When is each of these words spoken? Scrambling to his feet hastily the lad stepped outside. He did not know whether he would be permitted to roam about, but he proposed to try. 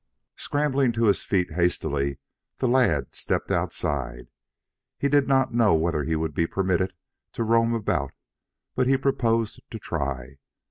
Scrambling 0.35 0.91
to 0.93 1.05
his 1.05 1.21
feet 1.21 1.51
hastily 1.53 2.17
the 2.57 2.67
lad 2.67 3.13
stepped 3.13 3.51
outside. 3.51 4.29
He 4.97 5.07
did 5.07 5.27
not 5.27 5.53
know 5.53 5.75
whether 5.75 6.01
he 6.05 6.15
would 6.15 6.33
be 6.33 6.47
permitted 6.47 6.93
to 7.33 7.43
roam 7.43 7.75
about, 7.75 8.11
but 8.73 8.87
he 8.87 8.97
proposed 8.97 9.59
to 9.69 9.77
try. 9.77 10.39